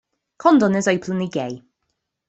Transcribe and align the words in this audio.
Condon 0.39 0.73
is 0.73 0.87
openly 0.87 1.27
gay. 1.27 1.61